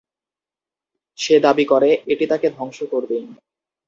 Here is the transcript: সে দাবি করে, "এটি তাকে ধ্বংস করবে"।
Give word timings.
সে 1.19 1.35
দাবি 1.39 1.65
করে, 1.65 1.89
"এটি 2.07 2.25
তাকে 2.27 2.47
ধ্বংস 2.49 2.79
করবে"। 2.91 3.17